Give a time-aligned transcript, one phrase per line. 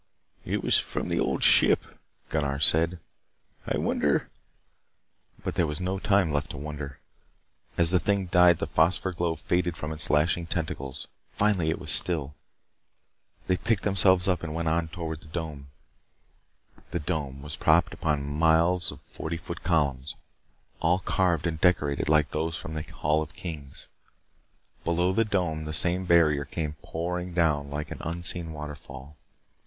[0.45, 1.79] "It was from the Old Ship,"
[2.29, 2.97] Gunnar said.
[3.67, 4.31] "I wonder"
[5.43, 6.99] But there was no time left to wonder.
[7.77, 11.07] As the thing died, the phosphor glow faded from its lashing tentacles.
[11.33, 12.33] Finally it was still.
[13.45, 15.67] They picked themselves up and went on toward the dome.
[16.89, 20.15] The dome was propped upon miles of forty foot columns,
[20.79, 23.87] all carved and decorated like those from the Hall of Kings.
[24.83, 29.15] Below the dome, the same barrier came pouring down like an unseen waterfall.